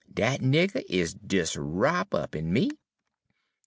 [0.11, 2.71] Dat nigger is des wrop' up in me.'